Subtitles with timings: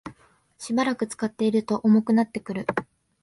[0.57, 2.65] しばらく使っていると重くなってくる